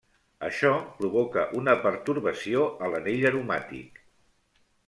[0.45, 0.71] Això
[1.01, 4.05] provoca una pertorbació a l'anell aromàtic.